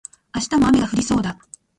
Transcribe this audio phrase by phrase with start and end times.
[0.33, 1.37] 明日も雨が降りそうだ